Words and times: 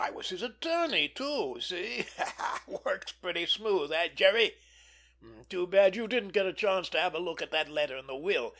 I 0.00 0.08
was 0.08 0.30
his 0.30 0.40
attorney 0.40 1.10
too—see? 1.10 2.06
Works 2.86 3.12
pretty 3.12 3.44
smooth, 3.44 3.92
eh, 3.92 4.08
Jerry? 4.14 4.56
Too 5.50 5.66
bad 5.66 5.94
you 5.94 6.08
didn't 6.08 6.32
get 6.32 6.46
a 6.46 6.54
chance 6.54 6.88
to 6.88 6.98
have 7.02 7.14
a 7.14 7.18
look 7.18 7.42
at 7.42 7.50
that 7.50 7.68
letter 7.68 7.94
and 7.98 8.08
the 8.08 8.16
will! 8.16 8.54